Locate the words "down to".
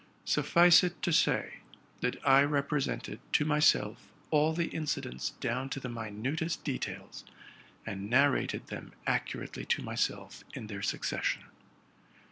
5.39-5.79